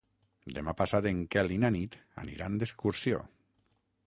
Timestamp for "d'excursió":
2.65-3.23